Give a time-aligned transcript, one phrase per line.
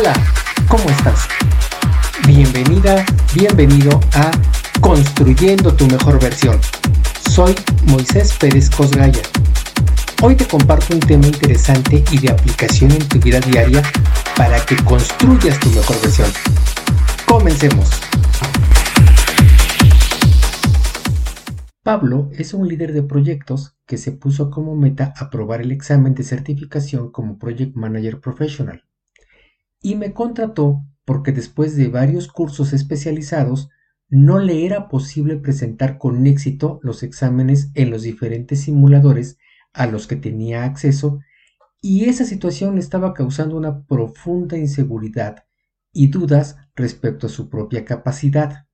[0.00, 0.14] Hola,
[0.66, 1.28] ¿cómo estás?
[2.26, 4.30] Bienvenida, bienvenido a
[4.80, 6.58] Construyendo tu mejor versión.
[7.28, 9.20] Soy Moisés Pérez Cosgaya.
[10.22, 13.82] Hoy te comparto un tema interesante y de aplicación en tu vida diaria
[14.38, 16.30] para que construyas tu mejor versión.
[17.26, 17.90] Comencemos.
[21.82, 26.22] Pablo es un líder de proyectos que se puso como meta aprobar el examen de
[26.22, 28.82] certificación como Project Manager Professional
[29.82, 33.68] y me contrató porque después de varios cursos especializados
[34.08, 39.38] no le era posible presentar con éxito los exámenes en los diferentes simuladores
[39.72, 41.20] a los que tenía acceso
[41.80, 45.44] y esa situación le estaba causando una profunda inseguridad
[45.92, 48.66] y dudas respecto a su propia capacidad.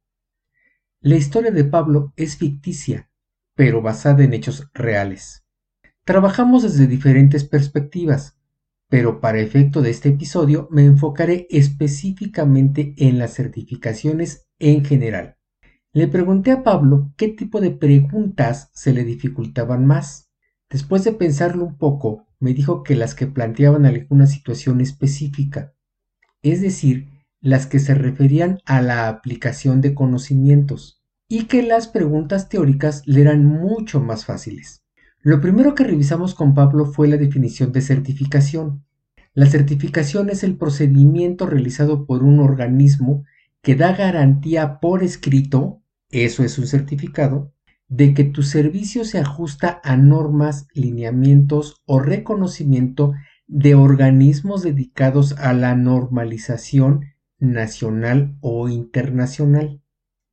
[1.00, 3.11] La historia de Pablo es ficticia,
[3.55, 5.45] pero basada en hechos reales.
[6.05, 8.36] Trabajamos desde diferentes perspectivas,
[8.89, 15.37] pero para efecto de este episodio me enfocaré específicamente en las certificaciones en general.
[15.92, 20.31] Le pregunté a Pablo qué tipo de preguntas se le dificultaban más.
[20.69, 25.75] Después de pensarlo un poco, me dijo que las que planteaban alguna situación específica,
[26.42, 27.09] es decir,
[27.41, 33.23] las que se referían a la aplicación de conocimientos, y que las preguntas teóricas le
[33.23, 34.86] eran mucho más fáciles.
[35.27, 38.84] Lo primero que revisamos con Pablo fue la definición de certificación.
[39.34, 43.24] La certificación es el procedimiento realizado por un organismo
[43.60, 47.52] que da garantía por escrito, eso es un certificado,
[47.88, 53.12] de que tu servicio se ajusta a normas, lineamientos o reconocimiento
[53.48, 57.00] de organismos dedicados a la normalización
[57.40, 59.83] nacional o internacional.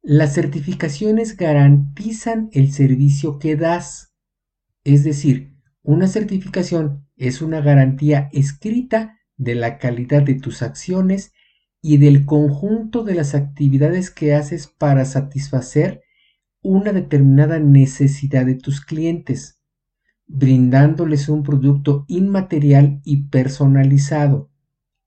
[0.03, 4.12] Las certificaciones garantizan el servicio que das.
[4.84, 11.34] Es decir, una certificación es una garantía escrita de la calidad de tus acciones
[11.81, 16.02] y del conjunto de las actividades que haces para satisfacer
[16.62, 19.59] una determinada necesidad de tus clientes,
[20.28, 24.50] brindándoles un producto inmaterial y personalizado.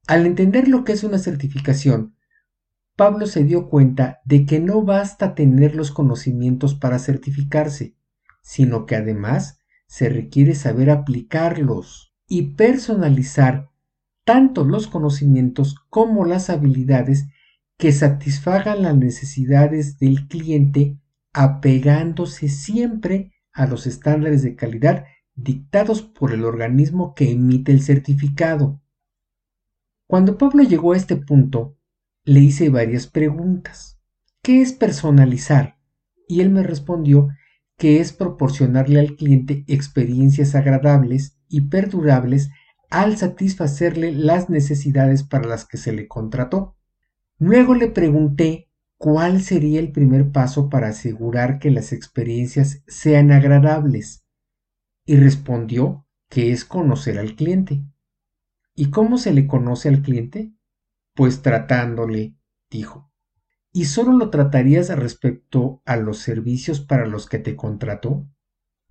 [0.06, 2.14] Al entender lo que es una certificación,
[2.94, 7.96] Pablo se dio cuenta de que no basta tener los conocimientos para certificarse,
[8.42, 9.55] sino que además
[9.86, 13.70] se requiere saber aplicarlos y personalizar
[14.24, 17.26] tanto los conocimientos como las habilidades
[17.78, 20.98] que satisfagan las necesidades del cliente
[21.32, 25.04] apegándose siempre a los estándares de calidad
[25.34, 28.80] dictados por el organismo que emite el certificado.
[30.06, 31.76] Cuando Pablo llegó a este punto,
[32.24, 34.00] le hice varias preguntas.
[34.42, 35.78] ¿Qué es personalizar?
[36.26, 37.28] Y él me respondió
[37.76, 42.50] que es proporcionarle al cliente experiencias agradables y perdurables
[42.90, 46.76] al satisfacerle las necesidades para las que se le contrató.
[47.38, 54.24] Luego le pregunté cuál sería el primer paso para asegurar que las experiencias sean agradables
[55.04, 57.82] y respondió que es conocer al cliente.
[58.74, 60.52] ¿Y cómo se le conoce al cliente?
[61.14, 62.36] Pues tratándole,
[62.70, 63.10] dijo.
[63.76, 68.26] ¿Y solo lo tratarías respecto a los servicios para los que te contrató?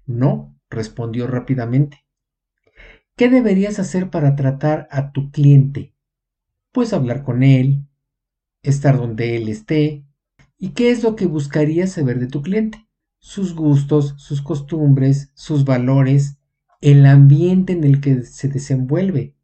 [0.05, 2.05] No, respondió rápidamente.
[3.15, 5.95] ¿Qué deberías hacer para tratar a tu cliente?
[6.71, 7.87] Pues hablar con él,
[8.61, 10.05] estar donde él esté.
[10.59, 12.87] ¿Y qué es lo que buscarías saber de tu cliente?
[13.17, 16.37] Sus gustos, sus costumbres, sus valores,
[16.81, 19.35] el ambiente en el que se desenvuelve.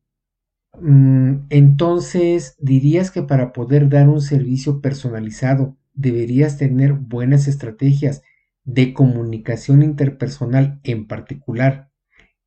[0.79, 8.21] Mm, entonces, dirías que para poder dar un servicio personalizado deberías tener buenas estrategias
[8.63, 11.89] de comunicación interpersonal en particular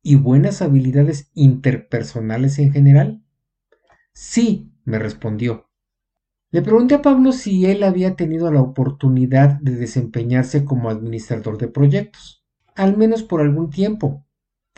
[0.01, 3.23] y buenas habilidades interpersonales en general?
[4.13, 5.69] Sí, me respondió.
[6.51, 11.67] Le pregunté a Pablo si él había tenido la oportunidad de desempeñarse como administrador de
[11.67, 12.43] proyectos,
[12.75, 14.25] al menos por algún tiempo,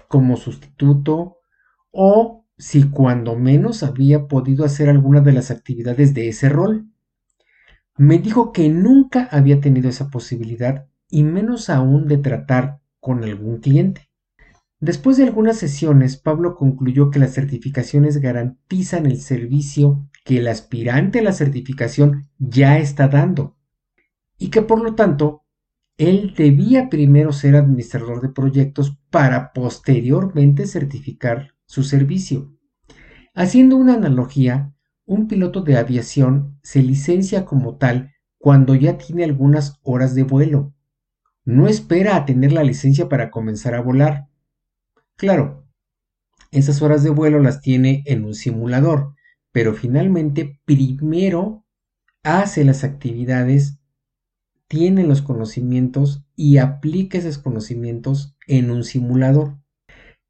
[0.08, 1.38] como sustituto
[1.92, 6.88] o si cuando menos había podido hacer alguna de las actividades de ese rol.
[7.98, 13.60] Me dijo que nunca había tenido esa posibilidad y menos aún de tratar con algún
[13.60, 14.10] cliente.
[14.80, 21.20] Después de algunas sesiones, Pablo concluyó que las certificaciones garantizan el servicio que el aspirante
[21.20, 23.56] a la certificación ya está dando
[24.38, 25.46] y que por lo tanto
[25.98, 32.52] él debía primero ser administrador de proyectos para posteriormente certificar su servicio.
[33.36, 34.74] Haciendo una analogía,
[35.06, 40.74] un piloto de aviación se licencia como tal cuando ya tiene algunas horas de vuelo.
[41.46, 44.28] No espera a tener la licencia para comenzar a volar.
[45.16, 45.68] Claro,
[46.52, 49.14] esas horas de vuelo las tiene en un simulador,
[49.52, 51.66] pero finalmente primero
[52.24, 53.80] hace las actividades,
[54.68, 59.58] tiene los conocimientos y aplica esos conocimientos en un simulador.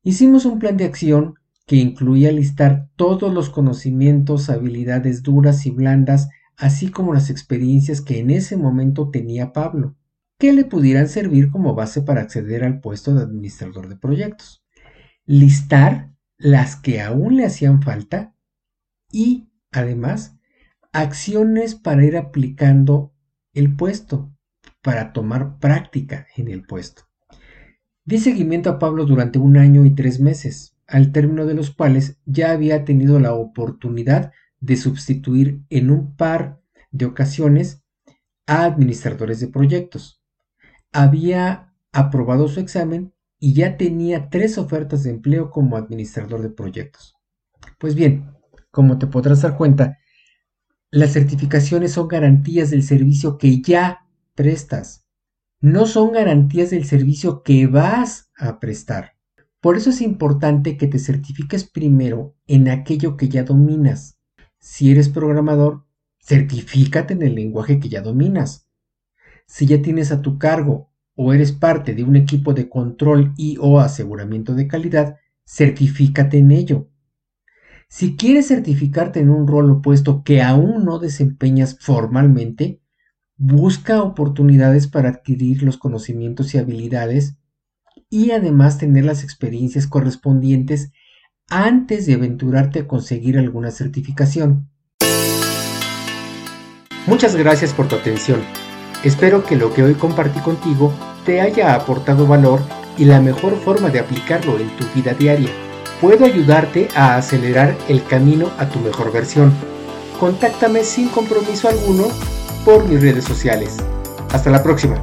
[0.07, 6.29] Hicimos un plan de acción que incluía listar todos los conocimientos, habilidades duras y blandas,
[6.55, 9.97] así como las experiencias que en ese momento tenía Pablo,
[10.39, 14.63] que le pudieran servir como base para acceder al puesto de administrador de proyectos.
[15.25, 18.33] Listar las que aún le hacían falta
[19.11, 20.37] y, además,
[20.93, 23.13] acciones para ir aplicando
[23.53, 24.31] el puesto,
[24.81, 27.06] para tomar práctica en el puesto.
[28.07, 32.17] Di seguimiento a Pablo durante un año y tres meses, al término de los cuales
[32.25, 34.31] ya había tenido la oportunidad
[34.61, 36.61] de sustituir en un par
[36.91, 37.83] de ocasiones
[38.45, 40.21] a administradores de proyectos.
[40.93, 47.13] Había aprobado su examen y ya tenía tres ofertas de empleo como administrador de proyectos.
[47.77, 48.31] Pues bien,
[48.71, 49.97] como te podrás dar cuenta,
[50.91, 55.06] las certificaciones son garantías del servicio que ya prestas
[55.59, 59.13] no son garantías del servicio que vas a prestar.
[59.59, 64.19] Por eso es importante que te certifiques primero en aquello que ya dominas.
[64.59, 65.85] Si eres programador,
[66.19, 68.67] certifícate en el lenguaje que ya dominas.
[69.47, 73.57] Si ya tienes a tu cargo o eres parte de un equipo de control y
[73.59, 76.89] o aseguramiento de calidad, certifícate en ello.
[77.89, 82.81] Si quieres certificarte en un rol opuesto que aún no desempeñas formalmente,
[83.37, 87.37] busca oportunidades para adquirir los conocimientos y habilidades
[88.09, 90.91] y además tener las experiencias correspondientes
[91.49, 94.69] antes de aventurarte a conseguir alguna certificación.
[97.05, 98.41] Muchas gracias por tu atención.
[99.03, 100.91] Espero que lo que hoy compartí contigo
[101.25, 102.59] te haya aportado valor
[102.97, 105.49] y la mejor forma de aplicarlo en tu vida diaria.
[106.01, 109.53] Puedo ayudarte a acelerar el camino a tu mejor versión.
[110.19, 112.07] Contáctame sin compromiso alguno
[112.67, 113.77] por mis redes sociales.
[114.33, 115.01] Hasta la próxima.